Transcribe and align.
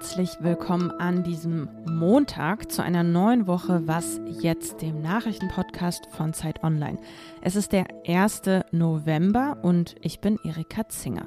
herzlich 0.00 0.38
willkommen 0.40 0.90
an 0.92 1.24
diesem 1.24 1.68
Montag 1.84 2.72
zu 2.72 2.82
einer 2.82 3.02
neuen 3.02 3.46
Woche 3.46 3.86
Was 3.86 4.18
jetzt, 4.40 4.80
dem 4.80 5.02
Nachrichtenpodcast 5.02 6.06
von 6.06 6.32
Zeit 6.32 6.64
Online. 6.64 6.98
Es 7.42 7.54
ist 7.54 7.72
der 7.72 7.84
1. 8.06 8.64
November 8.70 9.58
und 9.60 9.96
ich 10.00 10.20
bin 10.20 10.38
Erika 10.42 10.88
Zinger. 10.88 11.26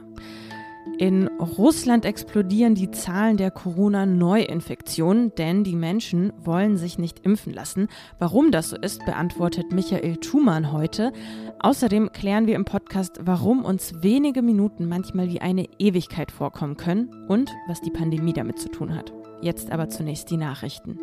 In 0.97 1.27
Russland 1.39 2.05
explodieren 2.05 2.75
die 2.75 2.91
Zahlen 2.91 3.37
der 3.37 3.51
Corona-Neuinfektionen, 3.51 5.33
denn 5.35 5.63
die 5.63 5.75
Menschen 5.75 6.31
wollen 6.37 6.77
sich 6.77 6.97
nicht 6.97 7.25
impfen 7.25 7.53
lassen. 7.53 7.87
Warum 8.19 8.51
das 8.51 8.69
so 8.69 8.77
ist, 8.77 9.05
beantwortet 9.05 9.71
Michael 9.71 10.17
Thumann 10.17 10.71
heute. 10.71 11.11
Außerdem 11.59 12.11
klären 12.11 12.47
wir 12.47 12.55
im 12.55 12.65
Podcast, 12.65 13.19
warum 13.23 13.65
uns 13.65 14.03
wenige 14.03 14.41
Minuten 14.41 14.87
manchmal 14.87 15.29
wie 15.29 15.41
eine 15.41 15.67
Ewigkeit 15.79 16.31
vorkommen 16.31 16.77
können 16.77 17.09
und 17.27 17.51
was 17.67 17.81
die 17.81 17.91
Pandemie 17.91 18.33
damit 18.33 18.59
zu 18.59 18.69
tun 18.69 18.95
hat. 18.95 19.13
Jetzt 19.41 19.71
aber 19.71 19.89
zunächst 19.89 20.29
die 20.29 20.37
Nachrichten. 20.37 20.99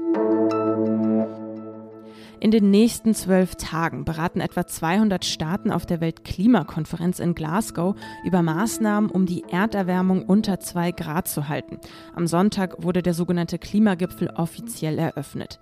In 2.40 2.50
den 2.50 2.70
nächsten 2.70 3.12
zwölf 3.12 3.56
Tagen 3.56 4.06
beraten 4.06 4.40
etwa 4.40 4.66
200 4.66 5.26
Staaten 5.26 5.70
auf 5.70 5.84
der 5.84 6.00
Weltklimakonferenz 6.00 7.18
in 7.18 7.34
Glasgow 7.34 7.94
über 8.24 8.40
Maßnahmen, 8.40 9.10
um 9.10 9.26
die 9.26 9.44
Erderwärmung 9.50 10.24
unter 10.24 10.58
zwei 10.58 10.90
Grad 10.90 11.28
zu 11.28 11.48
halten. 11.48 11.78
Am 12.14 12.26
Sonntag 12.26 12.82
wurde 12.82 13.02
der 13.02 13.12
sogenannte 13.12 13.58
Klimagipfel 13.58 14.30
offiziell 14.30 14.98
eröffnet. 14.98 15.60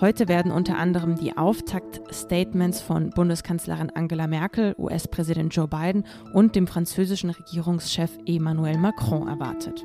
Heute 0.00 0.26
werden 0.26 0.52
unter 0.52 0.78
anderem 0.78 1.16
die 1.16 1.36
Auftaktstatements 1.36 2.80
von 2.80 3.10
Bundeskanzlerin 3.10 3.90
Angela 3.94 4.26
Merkel, 4.26 4.74
US-Präsident 4.78 5.54
Joe 5.54 5.68
Biden 5.68 6.06
und 6.32 6.56
dem 6.56 6.66
französischen 6.66 7.28
Regierungschef 7.28 8.10
Emmanuel 8.26 8.78
Macron 8.78 9.28
erwartet. 9.28 9.84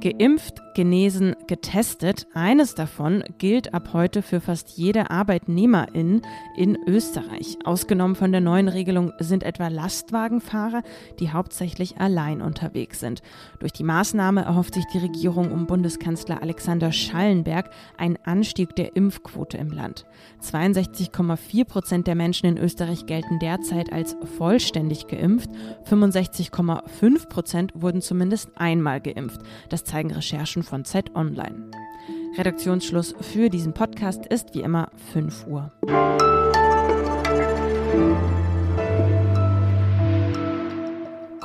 Geimpft, 0.00 0.62
genesen, 0.74 1.34
getestet. 1.46 2.26
Eines 2.34 2.74
davon 2.74 3.24
gilt 3.38 3.72
ab 3.72 3.90
heute 3.94 4.20
für 4.20 4.40
fast 4.40 4.76
jede 4.76 5.10
Arbeitnehmerin 5.10 6.20
in 6.54 6.76
Österreich. 6.86 7.56
Ausgenommen 7.64 8.14
von 8.14 8.30
der 8.30 8.42
neuen 8.42 8.68
Regelung 8.68 9.12
sind 9.18 9.42
etwa 9.42 9.68
Lastwagenfahrer, 9.68 10.82
die 11.18 11.30
hauptsächlich 11.30 11.98
allein 11.98 12.42
unterwegs 12.42 13.00
sind. 13.00 13.22
Durch 13.58 13.72
die 13.72 13.84
Maßnahme 13.84 14.42
erhofft 14.44 14.74
sich 14.74 14.84
die 14.92 14.98
Regierung 14.98 15.50
um 15.50 15.66
Bundeskanzler 15.66 16.42
Alexander 16.42 16.92
Schallenberg 16.92 17.70
einen 17.96 18.18
Anstieg 18.24 18.76
der 18.76 18.96
Impfquote 18.96 19.56
im 19.56 19.70
Land. 19.70 20.04
62,4 20.42 21.64
Prozent 21.64 22.06
der 22.06 22.16
Menschen 22.16 22.46
in 22.46 22.58
Österreich 22.58 23.06
gelten 23.06 23.38
derzeit 23.38 23.92
als 23.92 24.14
vollständig 24.36 25.06
geimpft. 25.06 25.48
65,5 25.88 27.28
Prozent 27.28 27.72
wurden 27.74 28.02
zumindest 28.02 28.50
einmal 28.56 29.00
geimpft. 29.00 29.40
Das 29.70 29.85
zeigen 29.86 30.12
Recherchen 30.12 30.62
von 30.62 30.84
Zeit 30.84 31.14
Online. 31.14 31.70
Redaktionsschluss 32.36 33.14
für 33.20 33.48
diesen 33.48 33.72
Podcast 33.72 34.26
ist 34.26 34.54
wie 34.54 34.60
immer 34.60 34.90
5 35.12 35.46
Uhr. 35.46 35.72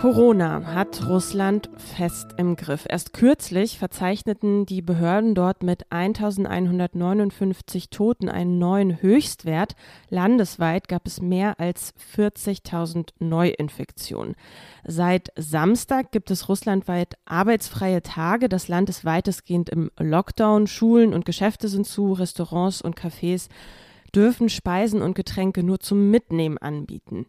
Corona 0.01 0.65
hat 0.65 1.07
Russland 1.07 1.69
fest 1.77 2.33
im 2.37 2.55
Griff. 2.55 2.87
Erst 2.89 3.13
kürzlich 3.13 3.77
verzeichneten 3.77 4.65
die 4.65 4.81
Behörden 4.81 5.35
dort 5.35 5.61
mit 5.61 5.91
1159 5.91 7.91
Toten 7.91 8.27
einen 8.27 8.57
neuen 8.57 9.03
Höchstwert. 9.03 9.75
Landesweit 10.09 10.87
gab 10.87 11.05
es 11.05 11.21
mehr 11.21 11.59
als 11.59 11.93
40.000 12.17 13.09
Neuinfektionen. 13.19 14.33
Seit 14.83 15.31
Samstag 15.35 16.11
gibt 16.11 16.31
es 16.31 16.49
russlandweit 16.49 17.13
arbeitsfreie 17.25 18.01
Tage. 18.01 18.49
Das 18.49 18.67
Land 18.67 18.89
ist 18.89 19.05
weitestgehend 19.05 19.69
im 19.69 19.91
Lockdown. 19.99 20.65
Schulen 20.65 21.13
und 21.13 21.25
Geschäfte 21.25 21.67
sind 21.67 21.85
zu, 21.85 22.13
Restaurants 22.13 22.81
und 22.81 22.99
Cafés 22.99 23.49
dürfen 24.15 24.49
Speisen 24.49 25.01
und 25.01 25.15
Getränke 25.15 25.63
nur 25.63 25.79
zum 25.79 26.09
Mitnehmen 26.09 26.57
anbieten. 26.57 27.25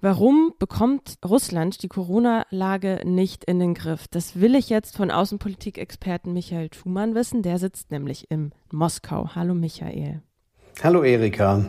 Warum 0.00 0.54
bekommt 0.60 1.18
Russland 1.24 1.82
die 1.82 1.88
Corona-Lage 1.88 3.00
nicht 3.04 3.44
in 3.44 3.58
den 3.58 3.74
Griff? 3.74 4.06
Das 4.08 4.40
will 4.40 4.54
ich 4.54 4.68
jetzt 4.68 4.96
von 4.96 5.10
Außenpolitikexperten 5.10 6.32
Michael 6.32 6.68
Thumann 6.68 7.16
wissen. 7.16 7.42
Der 7.42 7.58
sitzt 7.58 7.90
nämlich 7.90 8.30
in 8.30 8.52
Moskau. 8.70 9.30
Hallo 9.34 9.54
Michael. 9.54 10.22
Hallo 10.84 11.02
Erika. 11.02 11.66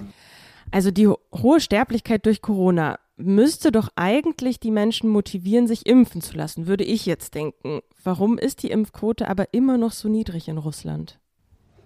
Also 0.69 0.91
die 0.91 1.07
hohe 1.07 1.59
Sterblichkeit 1.59 2.27
durch 2.27 2.43
Corona 2.43 2.99
müsste 3.17 3.71
doch 3.71 3.89
eigentlich 3.95 4.59
die 4.59 4.69
Menschen 4.69 5.09
motivieren, 5.09 5.65
sich 5.65 5.87
impfen 5.87 6.21
zu 6.21 6.37
lassen, 6.37 6.67
würde 6.67 6.83
ich 6.83 7.07
jetzt 7.07 7.33
denken. 7.33 7.79
Warum 8.03 8.37
ist 8.37 8.61
die 8.61 8.69
Impfquote 8.69 9.27
aber 9.27 9.47
immer 9.53 9.79
noch 9.79 9.91
so 9.91 10.07
niedrig 10.07 10.47
in 10.47 10.59
Russland? 10.59 11.19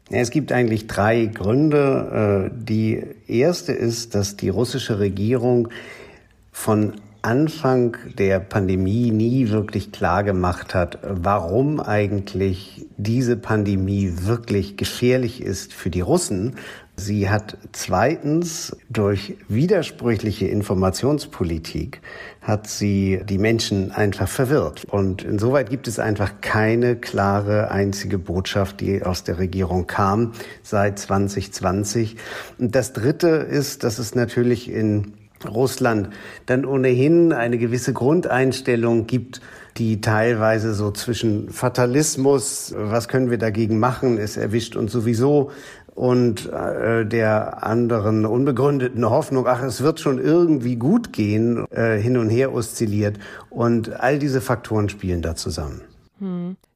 Es 0.09 0.29
gibt 0.29 0.51
eigentlich 0.51 0.87
drei 0.87 1.25
Gründe. 1.25 2.51
Äh, 2.51 2.65
die 2.65 3.01
erste 3.27 3.71
ist, 3.71 4.13
dass 4.13 4.35
die 4.35 4.49
russische 4.49 4.99
Regierung 4.99 5.69
von 6.53 6.93
Anfang 7.23 7.95
der 8.17 8.41
Pandemie 8.41 9.09
nie 9.09 9.49
wirklich 9.49 9.93
klar 9.93 10.25
gemacht 10.25 10.75
hat, 10.75 10.99
warum 11.03 11.79
eigentlich 11.79 12.85
diese 12.97 13.37
Pandemie 13.37 14.11
wirklich 14.23 14.75
gefährlich 14.75 15.41
ist 15.41 15.73
für 15.73 15.89
die 15.89 16.01
Russen. 16.01 16.55
Sie 16.97 17.29
hat 17.29 17.57
zweitens 17.71 18.75
durch 18.89 19.35
widersprüchliche 19.47 20.47
Informationspolitik 20.47 22.01
hat 22.41 22.67
sie 22.67 23.21
die 23.23 23.37
Menschen 23.37 23.91
einfach 23.91 24.27
verwirrt. 24.27 24.83
Und 24.83 25.23
insoweit 25.23 25.69
gibt 25.69 25.87
es 25.87 25.99
einfach 25.99 26.41
keine 26.41 26.97
klare 26.97 27.71
einzige 27.71 28.17
Botschaft, 28.17 28.81
die 28.81 29.01
aus 29.01 29.23
der 29.23 29.39
Regierung 29.39 29.87
kam 29.87 30.33
seit 30.61 30.99
2020. 30.99 32.17
Und 32.59 32.75
das 32.75 32.91
dritte 32.91 33.29
ist, 33.29 33.85
dass 33.85 33.97
es 33.97 34.13
natürlich 34.13 34.69
in 34.69 35.13
Russland 35.47 36.09
dann 36.45 36.65
ohnehin 36.65 37.33
eine 37.33 37.57
gewisse 37.57 37.93
Grundeinstellung 37.93 39.07
gibt, 39.07 39.41
die 39.77 40.01
teilweise 40.01 40.73
so 40.73 40.91
zwischen 40.91 41.49
Fatalismus, 41.49 42.73
was 42.77 43.07
können 43.07 43.31
wir 43.31 43.37
dagegen 43.39 43.79
machen, 43.79 44.17
es 44.17 44.37
erwischt 44.37 44.75
uns 44.75 44.91
sowieso, 44.91 45.51
und 45.95 46.51
äh, 46.51 47.05
der 47.05 47.63
anderen 47.63 48.25
unbegründeten 48.25 49.07
Hoffnung, 49.07 49.45
ach, 49.47 49.61
es 49.61 49.83
wird 49.83 49.99
schon 49.99 50.19
irgendwie 50.19 50.75
gut 50.75 51.13
gehen, 51.13 51.65
äh, 51.69 51.97
hin 51.97 52.17
und 52.17 52.29
her 52.29 52.53
oszilliert. 52.53 53.19
Und 53.49 53.99
all 53.99 54.17
diese 54.17 54.41
Faktoren 54.41 54.89
spielen 54.89 55.21
da 55.21 55.35
zusammen. 55.35 55.81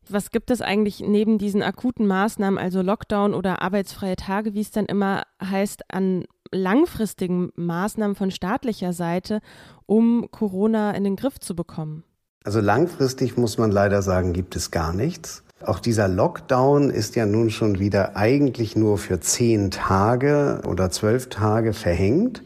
Was 0.10 0.32
gibt 0.32 0.52
es 0.52 0.62
eigentlich 0.62 1.02
neben 1.02 1.38
diesen 1.38 1.62
akuten 1.62 2.08
Maßnahmen, 2.08 2.58
also 2.58 2.82
Lockdown 2.82 3.34
oder 3.34 3.62
arbeitsfreie 3.62 4.16
Tage, 4.16 4.54
wie 4.54 4.62
es 4.62 4.72
dann 4.72 4.86
immer 4.86 5.24
heißt, 5.44 5.84
an 5.94 6.26
langfristigen 6.52 7.52
Maßnahmen 7.56 8.16
von 8.16 8.32
staatlicher 8.32 8.94
Seite, 8.94 9.42
um 9.86 10.30
Corona 10.32 10.92
in 10.92 11.04
den 11.04 11.16
Griff 11.16 11.40
zu 11.40 11.56
bekommen? 11.56 12.04
Also 12.44 12.62
langfristig 12.62 13.38
muss 13.38 13.58
man 13.58 13.72
leider 13.72 14.02
sagen, 14.02 14.32
gibt 14.32 14.56
es 14.56 14.72
gar 14.72 14.94
nichts. 14.94 15.44
Auch 15.66 15.80
dieser 15.80 16.08
Lockdown 16.08 16.92
ist 16.92 17.16
ja 17.16 17.26
nun 17.26 17.50
schon 17.50 17.80
wieder 17.80 18.16
eigentlich 18.16 18.76
nur 18.76 18.98
für 18.98 19.20
zehn 19.20 19.72
Tage 19.72 20.62
oder 20.68 20.92
zwölf 20.92 21.30
Tage 21.30 21.74
verhängt. 21.74 22.44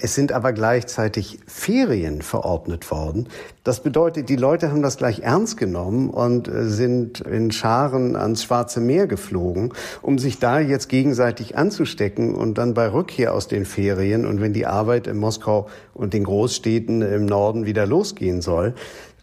Es 0.00 0.14
sind 0.14 0.32
aber 0.32 0.52
gleichzeitig 0.52 1.38
Ferien 1.46 2.22
verordnet 2.22 2.90
worden. 2.90 3.28
Das 3.64 3.80
bedeutet, 3.80 4.28
die 4.28 4.36
Leute 4.36 4.70
haben 4.70 4.82
das 4.82 4.96
gleich 4.96 5.20
ernst 5.20 5.56
genommen 5.56 6.10
und 6.10 6.48
äh, 6.48 6.68
sind 6.68 7.20
in 7.20 7.50
Scharen 7.50 8.16
ans 8.16 8.44
Schwarze 8.44 8.80
Meer 8.80 9.06
geflogen, 9.06 9.72
um 10.02 10.18
sich 10.18 10.38
da 10.38 10.60
jetzt 10.60 10.88
gegenseitig 10.88 11.56
anzustecken 11.56 12.34
und 12.34 12.58
dann 12.58 12.74
bei 12.74 12.92
Rückkehr 12.92 13.34
aus 13.34 13.48
den 13.48 13.64
Ferien 13.64 14.26
und 14.26 14.40
wenn 14.40 14.52
die 14.52 14.66
Arbeit 14.66 15.06
in 15.06 15.16
Moskau 15.16 15.68
und 15.94 16.14
den 16.14 16.24
Großstädten 16.24 17.02
im 17.02 17.26
Norden 17.26 17.66
wieder 17.66 17.86
losgehen 17.86 18.42
soll, 18.42 18.74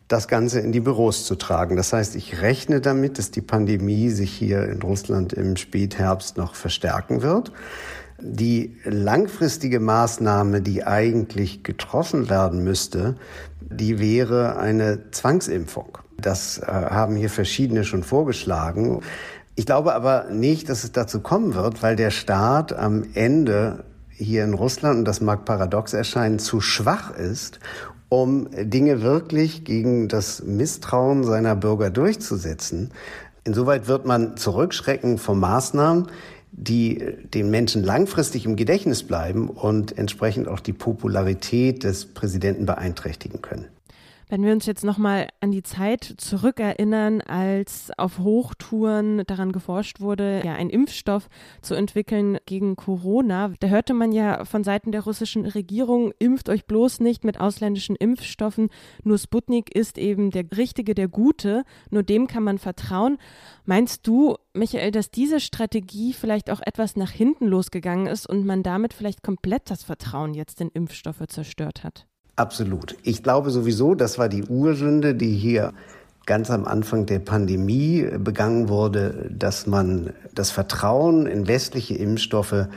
das 0.07 0.27
Ganze 0.27 0.59
in 0.59 0.71
die 0.71 0.79
Büros 0.79 1.25
zu 1.25 1.35
tragen. 1.35 1.75
Das 1.75 1.93
heißt, 1.93 2.15
ich 2.15 2.41
rechne 2.41 2.81
damit, 2.81 3.17
dass 3.17 3.31
die 3.31 3.41
Pandemie 3.41 4.09
sich 4.09 4.31
hier 4.31 4.63
in 4.65 4.81
Russland 4.81 5.33
im 5.33 5.55
Spätherbst 5.55 6.37
noch 6.37 6.55
verstärken 6.55 7.21
wird. 7.21 7.51
Die 8.25 8.77
langfristige 8.85 9.81
Maßnahme, 9.81 10.61
die 10.61 10.85
eigentlich 10.85 11.61
getroffen 11.61 12.29
werden 12.29 12.63
müsste, 12.63 13.15
die 13.59 13.99
wäre 13.99 14.55
eine 14.55 15.11
Zwangsimpfung. 15.11 15.97
Das 16.17 16.59
äh, 16.59 16.67
haben 16.67 17.17
hier 17.17 17.29
verschiedene 17.29 17.83
schon 17.83 18.01
vorgeschlagen. 18.01 19.01
Ich 19.55 19.65
glaube 19.65 19.93
aber 19.93 20.27
nicht, 20.31 20.69
dass 20.69 20.85
es 20.85 20.93
dazu 20.93 21.19
kommen 21.19 21.53
wird, 21.53 21.83
weil 21.83 21.97
der 21.97 22.11
Staat 22.11 22.71
am 22.71 23.03
Ende 23.13 23.83
hier 24.09 24.45
in 24.45 24.53
Russland, 24.53 24.99
und 24.99 25.05
das 25.05 25.19
mag 25.19 25.43
paradox 25.43 25.91
erscheinen, 25.93 26.39
zu 26.39 26.61
schwach 26.61 27.13
ist, 27.17 27.59
um 28.07 28.47
Dinge 28.51 29.01
wirklich 29.01 29.65
gegen 29.65 30.07
das 30.07 30.43
Misstrauen 30.43 31.25
seiner 31.25 31.57
Bürger 31.57 31.89
durchzusetzen. 31.89 32.91
Insoweit 33.43 33.89
wird 33.89 34.05
man 34.05 34.37
zurückschrecken 34.37 35.17
von 35.17 35.39
Maßnahmen, 35.39 36.07
die 36.55 37.03
den 37.33 37.49
Menschen 37.49 37.83
langfristig 37.83 38.45
im 38.45 38.55
Gedächtnis 38.55 39.03
bleiben 39.03 39.49
und 39.49 39.97
entsprechend 39.97 40.47
auch 40.47 40.59
die 40.59 40.73
Popularität 40.73 41.83
des 41.83 42.05
Präsidenten 42.05 42.65
beeinträchtigen 42.65 43.41
können. 43.41 43.65
Wenn 44.33 44.45
wir 44.45 44.51
uns 44.51 44.65
jetzt 44.65 44.83
nochmal 44.83 45.27
an 45.41 45.51
die 45.51 45.61
Zeit 45.61 46.15
zurückerinnern, 46.17 47.21
als 47.21 47.91
auf 47.99 48.17
Hochtouren 48.17 49.21
daran 49.27 49.51
geforscht 49.51 49.99
wurde, 49.99 50.41
ja, 50.43 50.55
einen 50.55 50.71
Impfstoff 50.71 51.29
zu 51.61 51.75
entwickeln 51.75 52.39
gegen 52.47 52.75
Corona, 52.75 53.53
da 53.59 53.67
hörte 53.67 53.93
man 53.93 54.11
ja 54.11 54.43
von 54.43 54.63
Seiten 54.63 54.91
der 54.91 55.03
russischen 55.03 55.45
Regierung, 55.45 56.13
impft 56.17 56.49
euch 56.49 56.65
bloß 56.65 56.99
nicht 56.99 57.23
mit 57.23 57.39
ausländischen 57.39 57.95
Impfstoffen, 57.95 58.69
nur 59.03 59.19
Sputnik 59.19 59.75
ist 59.75 59.99
eben 59.99 60.31
der 60.31 60.45
richtige, 60.57 60.95
der 60.95 61.09
gute, 61.09 61.63
nur 61.91 62.01
dem 62.01 62.25
kann 62.25 62.41
man 62.41 62.57
vertrauen. 62.57 63.19
Meinst 63.65 64.07
du, 64.07 64.37
Michael, 64.55 64.89
dass 64.89 65.11
diese 65.11 65.41
Strategie 65.41 66.11
vielleicht 66.11 66.49
auch 66.49 66.61
etwas 66.65 66.95
nach 66.95 67.11
hinten 67.11 67.45
losgegangen 67.45 68.07
ist 68.07 68.27
und 68.27 68.47
man 68.47 68.63
damit 68.63 68.95
vielleicht 68.95 69.21
komplett 69.21 69.69
das 69.69 69.83
Vertrauen 69.83 70.33
jetzt 70.33 70.59
in 70.59 70.69
Impfstoffe 70.69 71.21
zerstört 71.27 71.83
hat? 71.83 72.07
Absolut. 72.35 72.95
Ich 73.03 73.21
glaube 73.21 73.51
sowieso, 73.51 73.93
das 73.93 74.17
war 74.17 74.27
die 74.27 74.43
Ursünde, 74.43 75.13
die 75.13 75.35
hier 75.35 75.73
ganz 76.25 76.49
am 76.49 76.65
Anfang 76.65 77.05
der 77.05 77.19
Pandemie 77.19 78.07
begangen 78.17 78.69
wurde, 78.69 79.29
dass 79.31 79.67
man 79.67 80.13
das 80.33 80.49
Vertrauen 80.49 81.27
in 81.27 81.47
westliche 81.47 81.95
Impfstoffe 81.95 82.67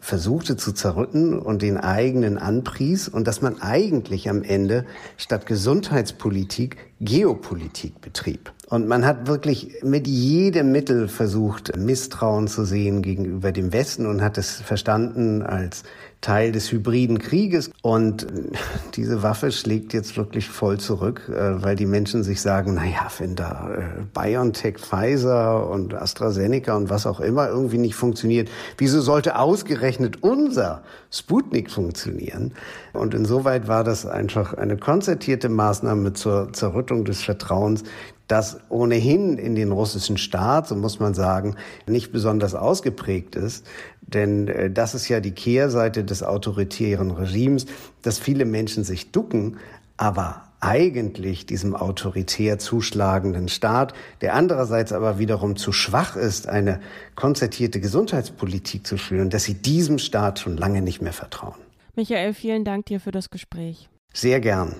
versuchte 0.00 0.56
zu 0.56 0.72
zerrütten 0.72 1.38
und 1.38 1.62
den 1.62 1.76
eigenen 1.76 2.38
anpries 2.38 3.08
und 3.08 3.26
dass 3.28 3.42
man 3.42 3.60
eigentlich 3.60 4.28
am 4.28 4.42
Ende 4.42 4.84
statt 5.16 5.46
Gesundheitspolitik 5.46 6.76
Geopolitik 7.00 8.00
betrieb. 8.00 8.52
Und 8.68 8.88
man 8.88 9.06
hat 9.06 9.28
wirklich 9.28 9.76
mit 9.84 10.08
jedem 10.08 10.72
Mittel 10.72 11.06
versucht, 11.06 11.76
Misstrauen 11.76 12.48
zu 12.48 12.64
sehen 12.64 13.00
gegenüber 13.00 13.52
dem 13.52 13.72
Westen 13.72 14.06
und 14.06 14.22
hat 14.22 14.38
es 14.38 14.60
verstanden 14.60 15.42
als 15.42 15.84
Teil 16.20 16.50
des 16.50 16.72
hybriden 16.72 17.20
Krieges. 17.20 17.70
Und 17.82 18.26
diese 18.96 19.22
Waffe 19.22 19.52
schlägt 19.52 19.92
jetzt 19.92 20.16
wirklich 20.16 20.48
voll 20.48 20.78
zurück, 20.78 21.28
äh, 21.28 21.62
weil 21.62 21.76
die 21.76 21.86
Menschen 21.86 22.24
sich 22.24 22.40
sagen, 22.40 22.74
na 22.74 22.84
ja, 22.84 23.06
wenn 23.18 23.36
da 23.36 23.70
äh, 23.72 24.02
BioNTech, 24.12 24.78
Pfizer 24.78 25.70
und 25.70 25.94
AstraZeneca 25.94 26.76
und 26.76 26.90
was 26.90 27.06
auch 27.06 27.20
immer 27.20 27.48
irgendwie 27.48 27.78
nicht 27.78 27.94
funktioniert, 27.94 28.48
wieso 28.78 29.00
sollte 29.00 29.38
ausgerechnet 29.38 30.24
unser 30.24 30.82
Sputnik 31.12 31.70
funktionieren? 31.70 32.52
Und 32.92 33.14
insoweit 33.14 33.68
war 33.68 33.84
das 33.84 34.06
einfach 34.06 34.54
eine 34.54 34.76
konzertierte 34.76 35.48
Maßnahme 35.48 36.14
zur 36.14 36.52
Zerrüttung 36.52 37.04
des 37.04 37.22
Vertrauens, 37.22 37.84
das 38.28 38.58
ohnehin 38.68 39.38
in 39.38 39.54
den 39.54 39.72
russischen 39.72 40.18
Staat, 40.18 40.68
so 40.68 40.74
muss 40.74 40.98
man 40.98 41.14
sagen, 41.14 41.56
nicht 41.86 42.12
besonders 42.12 42.54
ausgeprägt 42.54 43.36
ist. 43.36 43.66
Denn 44.02 44.48
äh, 44.48 44.70
das 44.70 44.94
ist 44.94 45.08
ja 45.08 45.20
die 45.20 45.32
Kehrseite 45.32 46.04
des 46.04 46.22
autoritären 46.22 47.10
Regimes, 47.10 47.66
dass 48.02 48.18
viele 48.18 48.44
Menschen 48.44 48.84
sich 48.84 49.12
ducken, 49.12 49.58
aber 49.96 50.42
eigentlich 50.60 51.46
diesem 51.46 51.76
autoritär 51.76 52.58
zuschlagenden 52.58 53.48
Staat, 53.48 53.94
der 54.20 54.34
andererseits 54.34 54.92
aber 54.92 55.18
wiederum 55.18 55.56
zu 55.56 55.72
schwach 55.72 56.16
ist, 56.16 56.48
eine 56.48 56.80
konzertierte 57.14 57.80
Gesundheitspolitik 57.80 58.86
zu 58.86 58.96
führen, 58.96 59.30
dass 59.30 59.44
sie 59.44 59.54
diesem 59.54 59.98
Staat 59.98 60.40
schon 60.40 60.56
lange 60.56 60.82
nicht 60.82 61.02
mehr 61.02 61.12
vertrauen. 61.12 61.54
Michael, 61.94 62.34
vielen 62.34 62.64
Dank 62.64 62.86
dir 62.86 63.00
für 63.00 63.12
das 63.12 63.30
Gespräch. 63.30 63.88
Sehr 64.12 64.40
gern. 64.40 64.76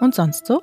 Und 0.00 0.14
sonst 0.14 0.46
so? 0.46 0.62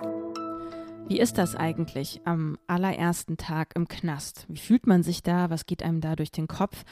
Wie 1.07 1.19
ist 1.19 1.37
das 1.37 1.55
eigentlich 1.55 2.21
am 2.23 2.57
allerersten 2.67 3.35
Tag 3.35 3.75
im 3.75 3.87
Knast? 3.87 4.45
Wie 4.47 4.57
fühlt 4.57 4.87
man 4.87 5.03
sich 5.03 5.23
da? 5.23 5.49
Was 5.49 5.65
geht 5.65 5.83
einem 5.83 5.99
da 5.99 6.15
durch 6.15 6.31
den 6.31 6.47
Kopf? 6.47 6.85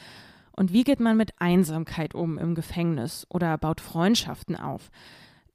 Und 0.52 0.72
wie 0.72 0.84
geht 0.84 1.00
man 1.00 1.16
mit 1.16 1.32
Einsamkeit 1.40 2.14
um 2.14 2.36
im 2.36 2.54
Gefängnis 2.54 3.26
oder 3.30 3.56
baut 3.56 3.80
Freundschaften 3.80 4.56
auf? 4.56 4.90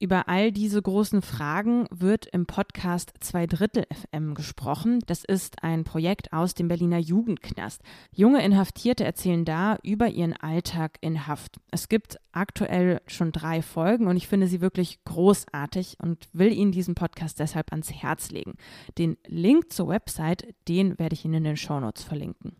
Über 0.01 0.29
all 0.29 0.53
diese 0.53 0.81
großen 0.81 1.21
Fragen 1.21 1.85
wird 1.91 2.25
im 2.27 2.45
Podcast 2.45 3.11
Zwei 3.19 3.47
Drittel 3.47 3.83
FM 3.91 4.33
gesprochen. 4.33 4.99
Das 5.07 5.25
ist 5.25 5.61
ein 5.61 5.83
Projekt 5.83 6.31
aus 6.31 6.53
dem 6.53 6.69
Berliner 6.69 6.99
Jugendknast. 6.99 7.81
Junge 8.15 8.41
Inhaftierte 8.41 9.03
erzählen 9.03 9.43
da 9.43 9.77
über 9.83 10.07
ihren 10.07 10.31
Alltag 10.37 10.97
in 11.01 11.27
Haft. 11.27 11.57
Es 11.69 11.89
gibt 11.89 12.17
aktuell 12.31 13.01
schon 13.07 13.33
drei 13.33 13.61
Folgen 13.61 14.07
und 14.07 14.15
ich 14.15 14.29
finde 14.29 14.47
sie 14.47 14.61
wirklich 14.61 15.03
großartig 15.03 15.97
und 16.01 16.29
will 16.31 16.53
Ihnen 16.53 16.71
diesen 16.71 16.95
Podcast 16.95 17.37
deshalb 17.37 17.71
ans 17.71 17.91
Herz 17.91 18.31
legen. 18.31 18.53
Den 18.97 19.17
Link 19.27 19.73
zur 19.73 19.89
Website, 19.89 20.55
den 20.69 20.97
werde 20.97 21.13
ich 21.13 21.25
Ihnen 21.25 21.33
in 21.33 21.43
den 21.43 21.57
Shownotes 21.57 22.03
verlinken. 22.03 22.55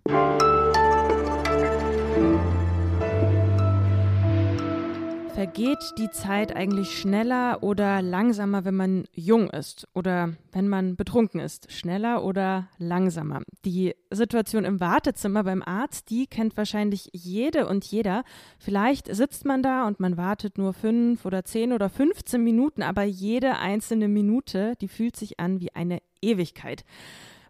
Vergeht 5.40 5.94
die 5.98 6.10
Zeit 6.10 6.54
eigentlich 6.54 7.00
schneller 7.00 7.64
oder 7.64 8.02
langsamer, 8.02 8.66
wenn 8.66 8.76
man 8.76 9.06
jung 9.14 9.50
ist 9.50 9.88
oder 9.94 10.34
wenn 10.52 10.68
man 10.68 10.98
betrunken 10.98 11.40
ist? 11.40 11.72
Schneller 11.72 12.26
oder 12.26 12.68
langsamer? 12.78 13.44
Die 13.64 13.96
Situation 14.12 14.66
im 14.66 14.82
Wartezimmer 14.82 15.46
beim 15.46 15.64
Arzt, 15.64 16.10
die 16.10 16.28
kennt 16.28 16.58
wahrscheinlich 16.58 17.10
jede 17.14 17.68
und 17.68 17.86
jeder. 17.86 18.26
Vielleicht 18.58 19.08
sitzt 19.16 19.46
man 19.46 19.64
da 19.64 19.88
und 19.88 20.02
man 20.02 20.18
wartet 20.18 20.58
nur 20.58 20.74
fünf 20.74 21.24
oder 21.24 21.46
zehn 21.46 21.72
oder 21.72 21.88
15 21.88 22.44
Minuten, 22.44 22.84
aber 22.84 23.04
jede 23.04 23.60
einzelne 23.60 24.10
Minute, 24.10 24.74
die 24.82 24.90
fühlt 24.90 25.16
sich 25.16 25.40
an 25.40 25.62
wie 25.62 25.74
eine 25.74 26.02
Ewigkeit. 26.22 26.84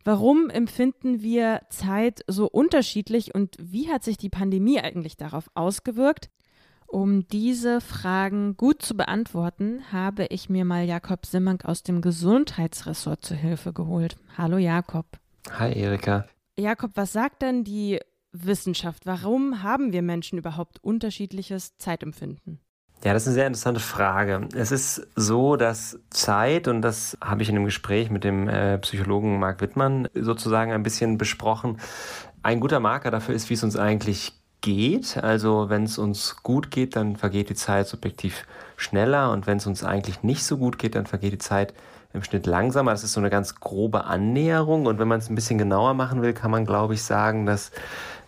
Warum 0.04 0.52
empfinden 0.52 1.24
wir 1.24 1.62
Zeit 1.70 2.22
so 2.28 2.48
unterschiedlich 2.48 3.34
und 3.34 3.56
wie 3.60 3.90
hat 3.92 4.04
sich 4.04 4.18
die 4.18 4.30
Pandemie 4.30 4.80
eigentlich 4.80 5.18
darauf 5.18 5.50
ausgewirkt? 5.56 6.30
Um 6.92 7.28
diese 7.28 7.82
Fragen 7.82 8.58
gut 8.58 8.82
zu 8.82 8.98
beantworten, 8.98 9.84
habe 9.92 10.26
ich 10.26 10.50
mir 10.50 10.66
mal 10.66 10.86
Jakob 10.86 11.28
Simmank 11.28 11.64
aus 11.66 11.84
dem 11.84 12.02
Gesundheitsressort 12.02 13.24
zu 13.24 13.36
Hilfe 13.36 13.74
geholt. 13.74 14.18
Hallo 14.40 14.58
Jakob. 14.58 15.06
Hi 15.52 15.72
Erika. 15.72 16.26
Jakob, 16.58 16.92
was 16.96 17.14
sagt 17.14 17.44
denn 17.44 17.64
die 17.64 18.00
Wissenschaft? 18.32 19.06
Warum 19.06 19.62
haben 19.62 19.94
wir 19.94 20.02
Menschen 20.02 20.40
überhaupt 20.40 20.84
unterschiedliches 20.84 21.78
Zeitempfinden? 21.78 22.60
Ja, 23.04 23.14
das 23.14 23.24
ist 23.24 23.28
eine 23.28 23.36
sehr 23.36 23.48
interessante 23.48 23.80
Frage. 23.80 24.50
Es 24.56 24.72
ist 24.72 25.08
so, 25.16 25.58
dass 25.58 26.00
Zeit, 26.10 26.68
und 26.68 26.82
das 26.82 27.18
habe 27.22 27.44
ich 27.44 27.50
in 27.50 27.56
einem 27.56 27.66
Gespräch 27.66 28.10
mit 28.10 28.24
dem 28.24 28.50
äh, 28.50 28.80
Psychologen 28.80 29.38
Marc 29.38 29.62
Wittmann 29.62 30.10
sozusagen 30.16 30.72
ein 30.72 30.84
bisschen 30.84 31.20
besprochen, 31.20 31.78
ein 32.42 32.60
guter 32.60 32.80
Marker 32.80 33.12
dafür 33.12 33.36
ist, 33.36 33.50
wie 33.52 33.54
es 33.54 33.64
uns 33.64 33.78
eigentlich 33.78 34.39
geht. 34.62 35.18
Also 35.18 35.70
wenn 35.70 35.84
es 35.84 35.98
uns 35.98 36.38
gut 36.44 36.72
geht, 36.72 36.96
dann 36.96 37.16
vergeht 37.16 37.50
die 37.50 37.56
Zeit 37.56 37.88
subjektiv 37.88 38.46
schneller 38.78 39.32
und 39.32 39.48
wenn 39.48 39.58
es 39.58 39.68
uns 39.68 39.84
eigentlich 39.84 40.24
nicht 40.24 40.44
so 40.44 40.58
gut 40.58 40.78
geht, 40.80 40.96
dann 40.96 41.06
vergeht 41.06 41.34
die 41.34 41.38
Zeit 41.38 41.74
im 42.14 42.24
Schnitt 42.24 42.46
langsamer. 42.46 42.92
Das 42.92 43.04
ist 43.04 43.14
so 43.14 43.20
eine 43.20 43.30
ganz 43.30 43.56
grobe 43.56 44.06
Annäherung 44.06 44.86
und 44.86 45.00
wenn 45.00 45.08
man 45.08 45.20
es 45.20 45.30
ein 45.30 45.36
bisschen 45.36 45.58
genauer 45.58 45.94
machen 45.94 46.22
will, 46.22 46.34
kann 46.34 46.52
man 46.52 46.66
glaube 46.66 46.94
ich 46.94 47.04
sagen, 47.04 47.46
dass 47.46 47.72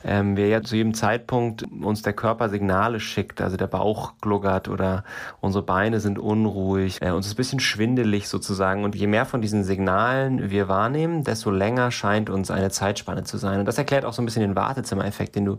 ähm, 0.04 0.36
wir 0.36 0.48
ja 0.48 0.62
zu 0.64 0.76
jedem 0.76 0.94
Zeitpunkt 0.94 1.64
uns 1.82 2.02
der 2.02 2.14
Körper 2.14 2.50
Signale 2.50 3.00
schickt, 3.00 3.42
also 3.42 3.58
der 3.58 3.68
Bauch 3.68 4.14
gluckert 4.22 4.68
oder 4.68 5.04
unsere 5.40 5.64
Beine 5.64 6.00
sind 6.00 6.18
unruhig, 6.18 7.02
äh, 7.02 7.12
uns 7.12 7.28
ist 7.28 7.34
ein 7.34 7.38
bisschen 7.38 7.60
schwindelig 7.60 8.28
sozusagen. 8.28 8.84
Und 8.84 8.96
je 8.96 9.08
mehr 9.08 9.26
von 9.26 9.42
diesen 9.42 9.64
Signalen 9.64 10.50
wir 10.50 10.68
wahrnehmen, 10.68 11.24
desto 11.24 11.52
länger 11.52 11.92
scheint 11.92 12.30
uns 12.30 12.52
eine 12.52 12.70
Zeitspanne 12.70 13.24
zu 13.24 13.38
sein. 13.38 13.60
Und 13.60 13.66
das 13.66 13.78
erklärt 13.78 14.06
auch 14.06 14.14
so 14.14 14.22
ein 14.22 14.26
bisschen 14.26 14.42
den 14.42 14.56
Wartezimmereffekt, 14.56 15.36
den 15.36 15.46
du 15.46 15.58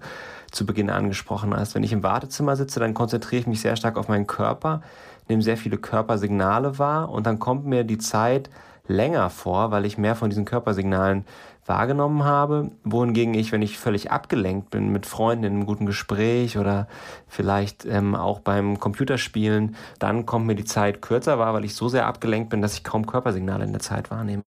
zu 0.50 0.66
Beginn 0.66 0.90
angesprochen 0.90 1.54
hast. 1.56 1.74
Wenn 1.74 1.82
ich 1.82 1.92
im 1.92 2.02
Wartezimmer 2.02 2.56
sitze, 2.56 2.80
dann 2.80 2.94
konzentriere 2.94 3.40
ich 3.40 3.46
mich 3.46 3.60
sehr 3.60 3.76
stark 3.76 3.96
auf 3.96 4.08
meinen 4.08 4.26
Körper, 4.26 4.82
nehme 5.28 5.42
sehr 5.42 5.56
viele 5.56 5.78
Körpersignale 5.78 6.78
wahr 6.78 7.10
und 7.10 7.26
dann 7.26 7.38
kommt 7.38 7.64
mir 7.64 7.84
die 7.84 7.98
Zeit 7.98 8.50
länger 8.86 9.30
vor, 9.30 9.70
weil 9.70 9.84
ich 9.86 9.98
mehr 9.98 10.14
von 10.14 10.30
diesen 10.30 10.44
Körpersignalen 10.44 11.24
wahrgenommen 11.64 12.24
habe, 12.24 12.72
wohingegen 12.82 13.34
ich, 13.34 13.52
wenn 13.52 13.62
ich 13.62 13.78
völlig 13.78 14.10
abgelenkt 14.10 14.70
bin 14.70 14.90
mit 14.90 15.06
Freunden 15.06 15.44
in 15.44 15.52
einem 15.52 15.66
guten 15.66 15.86
Gespräch 15.86 16.58
oder 16.58 16.88
vielleicht 17.28 17.84
ähm, 17.84 18.16
auch 18.16 18.40
beim 18.40 18.80
Computerspielen, 18.80 19.76
dann 19.98 20.26
kommt 20.26 20.46
mir 20.46 20.56
die 20.56 20.64
Zeit 20.64 21.02
kürzer 21.02 21.38
wahr, 21.38 21.54
weil 21.54 21.64
ich 21.64 21.74
so 21.74 21.88
sehr 21.88 22.06
abgelenkt 22.06 22.50
bin, 22.50 22.62
dass 22.62 22.74
ich 22.74 22.82
kaum 22.82 23.06
Körpersignale 23.06 23.64
in 23.64 23.72
der 23.72 23.80
Zeit 23.80 24.10
wahrnehme. 24.10 24.42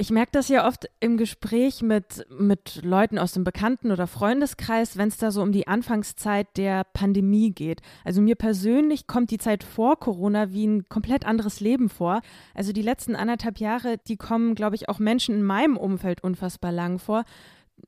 Ich 0.00 0.10
merke 0.10 0.32
das 0.32 0.48
ja 0.48 0.66
oft 0.66 0.88
im 1.00 1.18
Gespräch 1.18 1.82
mit, 1.82 2.26
mit 2.30 2.80
Leuten 2.82 3.18
aus 3.18 3.32
dem 3.32 3.44
Bekannten- 3.44 3.92
oder 3.92 4.06
Freundeskreis, 4.06 4.96
wenn 4.96 5.08
es 5.08 5.18
da 5.18 5.30
so 5.30 5.42
um 5.42 5.52
die 5.52 5.68
Anfangszeit 5.68 6.46
der 6.56 6.84
Pandemie 6.84 7.52
geht. 7.52 7.82
Also 8.02 8.22
mir 8.22 8.34
persönlich 8.34 9.06
kommt 9.06 9.30
die 9.30 9.36
Zeit 9.36 9.62
vor 9.62 10.00
Corona 10.00 10.52
wie 10.52 10.66
ein 10.66 10.88
komplett 10.88 11.26
anderes 11.26 11.60
Leben 11.60 11.90
vor. 11.90 12.22
Also 12.54 12.72
die 12.72 12.80
letzten 12.80 13.14
anderthalb 13.14 13.58
Jahre, 13.58 13.98
die 13.98 14.16
kommen, 14.16 14.54
glaube 14.54 14.74
ich, 14.74 14.88
auch 14.88 15.00
Menschen 15.00 15.34
in 15.34 15.42
meinem 15.42 15.76
Umfeld 15.76 16.24
unfassbar 16.24 16.72
lang 16.72 16.98
vor. 16.98 17.26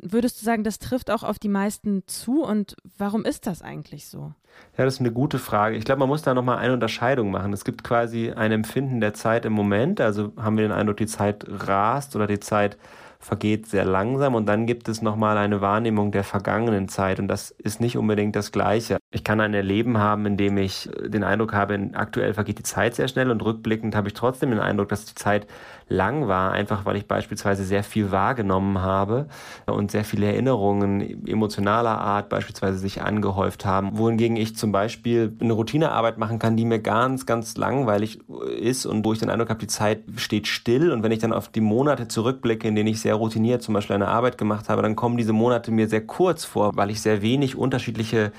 Würdest 0.00 0.40
du 0.40 0.44
sagen, 0.44 0.64
das 0.64 0.78
trifft 0.78 1.10
auch 1.10 1.22
auf 1.22 1.38
die 1.38 1.48
meisten 1.48 2.02
zu 2.06 2.44
und 2.44 2.76
warum 2.96 3.24
ist 3.24 3.46
das 3.46 3.62
eigentlich 3.62 4.06
so? 4.06 4.32
Ja, 4.76 4.84
das 4.84 4.94
ist 4.94 5.00
eine 5.00 5.12
gute 5.12 5.38
Frage. 5.38 5.76
Ich 5.76 5.84
glaube, 5.84 6.00
man 6.00 6.08
muss 6.08 6.22
da 6.22 6.34
nochmal 6.34 6.58
eine 6.58 6.74
Unterscheidung 6.74 7.30
machen. 7.30 7.52
Es 7.52 7.64
gibt 7.64 7.84
quasi 7.84 8.30
ein 8.32 8.52
Empfinden 8.52 9.00
der 9.00 9.14
Zeit 9.14 9.44
im 9.44 9.52
Moment, 9.52 10.00
also 10.00 10.32
haben 10.36 10.56
wir 10.56 10.64
den 10.64 10.72
Eindruck, 10.72 10.96
die 10.98 11.06
Zeit 11.06 11.44
rast 11.48 12.16
oder 12.16 12.26
die 12.26 12.40
Zeit 12.40 12.76
vergeht 13.18 13.66
sehr 13.66 13.84
langsam 13.84 14.34
und 14.34 14.46
dann 14.46 14.66
gibt 14.66 14.88
es 14.88 15.00
nochmal 15.00 15.38
eine 15.38 15.60
Wahrnehmung 15.60 16.10
der 16.10 16.24
vergangenen 16.24 16.88
Zeit 16.88 17.20
und 17.20 17.28
das 17.28 17.50
ist 17.52 17.80
nicht 17.80 17.96
unbedingt 17.96 18.34
das 18.36 18.52
Gleiche. 18.52 18.98
Ich 19.14 19.24
kann 19.24 19.40
ein 19.40 19.52
Erleben 19.52 19.98
haben, 19.98 20.24
in 20.24 20.36
dem 20.38 20.56
ich 20.56 20.88
den 21.06 21.22
Eindruck 21.22 21.52
habe, 21.52 21.90
aktuell 21.92 22.32
vergeht 22.32 22.58
die 22.58 22.62
Zeit 22.62 22.94
sehr 22.94 23.08
schnell 23.08 23.30
und 23.30 23.44
rückblickend 23.44 23.94
habe 23.94 24.08
ich 24.08 24.14
trotzdem 24.14 24.50
den 24.50 24.58
Eindruck, 24.58 24.88
dass 24.88 25.04
die 25.04 25.14
Zeit 25.14 25.46
lang 25.92 26.26
war, 26.28 26.52
einfach 26.52 26.84
weil 26.84 26.96
ich 26.96 27.06
beispielsweise 27.06 27.64
sehr 27.64 27.84
viel 27.84 28.10
wahrgenommen 28.10 28.80
habe 28.80 29.26
und 29.66 29.90
sehr 29.90 30.04
viele 30.04 30.26
Erinnerungen 30.26 31.26
emotionaler 31.26 31.98
Art 31.98 32.28
beispielsweise 32.28 32.78
sich 32.78 33.02
angehäuft 33.02 33.64
haben, 33.64 33.98
wohingegen 33.98 34.36
ich 34.36 34.56
zum 34.56 34.72
Beispiel 34.72 35.36
eine 35.40 35.52
Routinearbeit 35.52 36.18
machen 36.18 36.38
kann, 36.38 36.56
die 36.56 36.64
mir 36.64 36.78
ganz, 36.78 37.26
ganz 37.26 37.56
langweilig 37.56 38.20
ist 38.58 38.86
und 38.86 39.04
wo 39.04 39.12
ich 39.12 39.18
den 39.18 39.30
Eindruck 39.30 39.50
habe, 39.50 39.60
die 39.60 39.66
Zeit 39.66 40.00
steht 40.16 40.46
still. 40.46 40.90
Und 40.90 41.02
wenn 41.02 41.12
ich 41.12 41.18
dann 41.18 41.32
auf 41.32 41.48
die 41.48 41.60
Monate 41.60 42.08
zurückblicke, 42.08 42.66
in 42.66 42.74
denen 42.74 42.88
ich 42.88 43.00
sehr 43.00 43.14
routiniert 43.14 43.62
zum 43.62 43.74
Beispiel 43.74 43.96
eine 43.96 44.08
Arbeit 44.08 44.38
gemacht 44.38 44.68
habe, 44.68 44.82
dann 44.82 44.96
kommen 44.96 45.16
diese 45.16 45.32
Monate 45.32 45.70
mir 45.70 45.88
sehr 45.88 46.06
kurz 46.06 46.44
vor, 46.44 46.74
weil 46.74 46.90
ich 46.90 47.02
sehr 47.02 47.22
wenig 47.22 47.56
unterschiedliche 47.56 48.32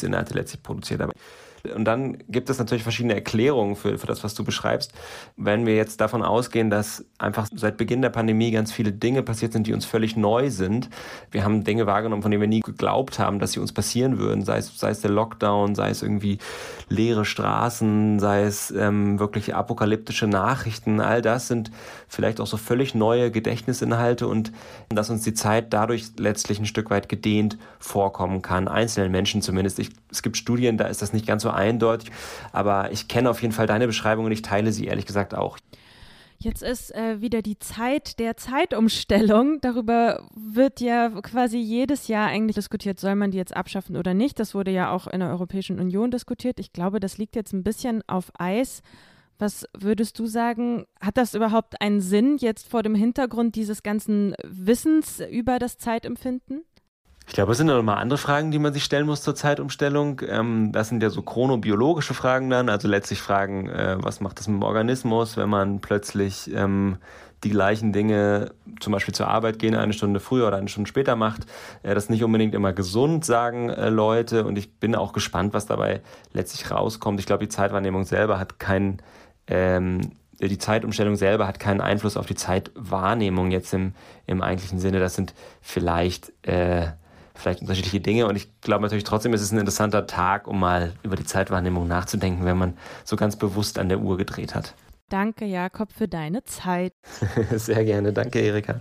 Gedächtnisinhalte 0.00 0.34
letztlich 0.34 0.62
produziert 0.62 1.00
habe. 1.00 1.12
Und 1.74 1.84
dann 1.84 2.18
gibt 2.28 2.50
es 2.50 2.58
natürlich 2.58 2.82
verschiedene 2.82 3.14
Erklärungen 3.14 3.76
für, 3.76 3.98
für 3.98 4.06
das, 4.06 4.24
was 4.24 4.34
du 4.34 4.44
beschreibst. 4.44 4.92
Wenn 5.36 5.66
wir 5.66 5.76
jetzt 5.76 6.00
davon 6.00 6.22
ausgehen, 6.22 6.70
dass 6.70 7.04
einfach 7.18 7.46
seit 7.54 7.76
Beginn 7.76 8.02
der 8.02 8.10
Pandemie 8.10 8.50
ganz 8.50 8.72
viele 8.72 8.92
Dinge 8.92 9.22
passiert 9.22 9.52
sind, 9.52 9.66
die 9.66 9.72
uns 9.72 9.84
völlig 9.84 10.16
neu 10.16 10.50
sind. 10.50 10.90
Wir 11.30 11.44
haben 11.44 11.64
Dinge 11.64 11.86
wahrgenommen, 11.86 12.22
von 12.22 12.30
denen 12.30 12.40
wir 12.40 12.48
nie 12.48 12.60
geglaubt 12.60 13.18
haben, 13.18 13.38
dass 13.38 13.52
sie 13.52 13.60
uns 13.60 13.72
passieren 13.72 14.18
würden. 14.18 14.44
Sei 14.44 14.58
es, 14.58 14.78
sei 14.78 14.90
es 14.90 15.00
der 15.00 15.10
Lockdown, 15.10 15.74
sei 15.74 15.90
es 15.90 16.02
irgendwie 16.02 16.38
leere 16.88 17.24
Straßen, 17.24 18.18
sei 18.18 18.42
es 18.42 18.70
ähm, 18.70 19.18
wirklich 19.18 19.54
apokalyptische 19.54 20.26
Nachrichten. 20.26 21.00
All 21.00 21.22
das 21.22 21.48
sind 21.48 21.70
vielleicht 22.08 22.40
auch 22.40 22.46
so 22.46 22.56
völlig 22.56 22.94
neue 22.94 23.30
Gedächtnisinhalte 23.30 24.26
und 24.28 24.52
dass 24.88 25.10
uns 25.10 25.22
die 25.22 25.34
Zeit 25.34 25.72
dadurch 25.72 26.10
letztlich 26.18 26.58
ein 26.58 26.66
Stück 26.66 26.90
weit 26.90 27.08
gedehnt 27.08 27.58
vorkommen 27.78 28.42
kann. 28.42 28.68
Einzelnen 28.68 29.10
Menschen 29.10 29.42
zumindest. 29.42 29.78
Ich, 29.78 29.90
es 30.10 30.22
gibt 30.22 30.36
Studien, 30.36 30.76
da 30.76 30.86
ist 30.86 31.02
das 31.02 31.12
nicht 31.12 31.26
ganz 31.26 31.42
so 31.42 31.50
eindeutig. 31.56 32.10
Aber 32.52 32.92
ich 32.92 33.08
kenne 33.08 33.30
auf 33.30 33.42
jeden 33.42 33.52
Fall 33.52 33.66
deine 33.66 33.86
Beschreibung 33.86 34.26
und 34.26 34.32
ich 34.32 34.42
teile 34.42 34.72
sie 34.72 34.86
ehrlich 34.86 35.06
gesagt 35.06 35.34
auch. 35.34 35.58
Jetzt 36.38 36.62
ist 36.62 36.94
äh, 36.94 37.20
wieder 37.20 37.40
die 37.40 37.58
Zeit 37.58 38.18
der 38.18 38.36
Zeitumstellung. 38.36 39.58
Darüber 39.62 40.28
wird 40.34 40.80
ja 40.80 41.08
quasi 41.22 41.58
jedes 41.58 42.08
Jahr 42.08 42.28
eigentlich 42.28 42.56
diskutiert, 42.56 43.00
soll 43.00 43.14
man 43.14 43.30
die 43.30 43.38
jetzt 43.38 43.56
abschaffen 43.56 43.96
oder 43.96 44.12
nicht. 44.12 44.38
Das 44.38 44.54
wurde 44.54 44.70
ja 44.70 44.90
auch 44.90 45.06
in 45.06 45.20
der 45.20 45.30
Europäischen 45.30 45.80
Union 45.80 46.10
diskutiert. 46.10 46.60
Ich 46.60 46.72
glaube, 46.72 47.00
das 47.00 47.16
liegt 47.16 47.36
jetzt 47.36 47.52
ein 47.52 47.64
bisschen 47.64 48.02
auf 48.06 48.30
Eis. 48.38 48.82
Was 49.38 49.66
würdest 49.76 50.18
du 50.18 50.26
sagen, 50.26 50.86
hat 51.00 51.16
das 51.16 51.34
überhaupt 51.34 51.80
einen 51.80 52.00
Sinn 52.00 52.36
jetzt 52.38 52.68
vor 52.68 52.82
dem 52.82 52.94
Hintergrund 52.94 53.54
dieses 53.54 53.82
ganzen 53.82 54.34
Wissens 54.44 55.20
über 55.30 55.58
das 55.58 55.78
Zeitempfinden? 55.78 56.64
Ich 57.28 57.32
glaube, 57.32 57.52
es 57.52 57.58
sind 57.58 57.66
noch 57.66 57.82
mal 57.82 57.94
andere 57.94 58.18
Fragen, 58.18 58.52
die 58.52 58.58
man 58.58 58.72
sich 58.72 58.84
stellen 58.84 59.06
muss 59.06 59.20
zur 59.20 59.34
Zeitumstellung. 59.34 60.22
Ähm, 60.28 60.70
das 60.72 60.88
sind 60.88 61.02
ja 61.02 61.10
so 61.10 61.22
chronobiologische 61.22 62.14
Fragen 62.14 62.50
dann, 62.50 62.68
also 62.68 62.86
letztlich 62.86 63.20
Fragen, 63.20 63.68
äh, 63.68 63.96
was 64.00 64.20
macht 64.20 64.38
das 64.38 64.46
mit 64.46 64.60
dem 64.60 64.62
Organismus, 64.62 65.36
wenn 65.36 65.48
man 65.48 65.80
plötzlich 65.80 66.50
ähm, 66.54 66.98
die 67.42 67.50
gleichen 67.50 67.92
Dinge, 67.92 68.52
zum 68.80 68.92
Beispiel 68.92 69.14
zur 69.14 69.28
Arbeit 69.28 69.58
gehen, 69.58 69.74
eine 69.74 69.92
Stunde 69.92 70.20
früher 70.20 70.46
oder 70.46 70.56
eine 70.56 70.68
Stunde 70.68 70.88
später 70.88 71.16
macht. 71.16 71.46
Äh, 71.82 71.94
das 71.94 72.04
ist 72.04 72.10
nicht 72.10 72.22
unbedingt 72.22 72.54
immer 72.54 72.72
gesund, 72.72 73.24
sagen 73.24 73.70
äh, 73.70 73.88
Leute. 73.90 74.44
Und 74.44 74.56
ich 74.56 74.78
bin 74.78 74.94
auch 74.94 75.12
gespannt, 75.12 75.52
was 75.52 75.66
dabei 75.66 76.02
letztlich 76.32 76.70
rauskommt. 76.70 77.18
Ich 77.18 77.26
glaube, 77.26 77.44
die 77.44 77.50
Zeitwahrnehmung 77.50 78.04
selber 78.04 78.38
hat 78.38 78.60
keinen 78.60 79.02
ähm, 79.48 80.12
die 80.38 80.58
Zeitumstellung 80.58 81.16
selber 81.16 81.46
hat 81.46 81.58
keinen 81.58 81.80
Einfluss 81.80 82.18
auf 82.18 82.26
die 82.26 82.34
Zeitwahrnehmung 82.34 83.50
jetzt 83.50 83.72
im, 83.72 83.94
im 84.26 84.42
eigentlichen 84.42 84.78
Sinne. 84.78 85.00
Das 85.00 85.14
sind 85.14 85.34
vielleicht 85.62 86.30
äh, 86.46 86.88
vielleicht 87.36 87.60
unterschiedliche 87.60 88.00
Dinge. 88.00 88.26
Und 88.26 88.36
ich 88.36 88.60
glaube 88.60 88.82
natürlich 88.82 89.04
trotzdem, 89.04 89.32
es 89.34 89.42
ist 89.42 89.52
ein 89.52 89.58
interessanter 89.58 90.06
Tag, 90.06 90.46
um 90.48 90.60
mal 90.60 90.92
über 91.02 91.16
die 91.16 91.24
Zeitwahrnehmung 91.24 91.86
nachzudenken, 91.88 92.44
wenn 92.44 92.58
man 92.58 92.76
so 93.04 93.16
ganz 93.16 93.36
bewusst 93.36 93.78
an 93.78 93.88
der 93.88 94.00
Uhr 94.00 94.16
gedreht 94.16 94.54
hat. 94.54 94.74
Danke, 95.08 95.44
Jakob, 95.44 95.92
für 95.92 96.08
deine 96.08 96.44
Zeit. 96.44 96.92
Sehr 97.54 97.84
gerne. 97.84 98.12
Danke, 98.12 98.40
Erika. 98.40 98.80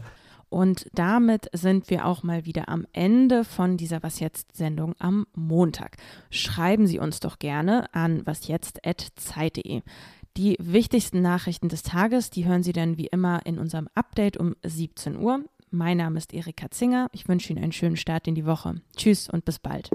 Und 0.49 0.87
damit 0.93 1.49
sind 1.53 1.89
wir 1.89 2.05
auch 2.05 2.23
mal 2.23 2.45
wieder 2.45 2.69
am 2.69 2.85
Ende 2.93 3.43
von 3.43 3.77
dieser 3.77 4.01
Was 4.03 4.19
jetzt 4.19 4.55
Sendung 4.55 4.95
am 4.99 5.27
Montag. 5.35 5.97
Schreiben 6.29 6.87
Sie 6.87 6.99
uns 6.99 7.19
doch 7.19 7.39
gerne 7.39 7.93
an 7.93 8.25
wasjetzt@zeit.de. 8.25 9.81
Die 10.37 10.57
wichtigsten 10.59 11.21
Nachrichten 11.21 11.69
des 11.69 11.83
Tages, 11.83 12.29
die 12.29 12.45
hören 12.45 12.63
Sie 12.63 12.73
dann 12.73 12.97
wie 12.97 13.07
immer 13.07 13.45
in 13.45 13.57
unserem 13.57 13.87
Update 13.95 14.37
um 14.37 14.55
17 14.63 15.17
Uhr. 15.17 15.43
Mein 15.75 15.97
Name 15.97 16.17
ist 16.17 16.33
Erika 16.33 16.71
Zinger. 16.71 17.09
Ich 17.11 17.27
wünsche 17.27 17.51
Ihnen 17.51 17.61
einen 17.61 17.73
schönen 17.73 17.97
Start 17.97 18.29
in 18.29 18.35
die 18.35 18.45
Woche. 18.45 18.75
Tschüss 18.95 19.29
und 19.29 19.43
bis 19.43 19.59
bald. 19.59 19.89